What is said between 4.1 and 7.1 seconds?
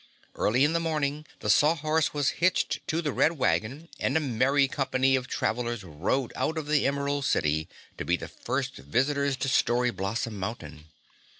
a merry company of travelers rode out of the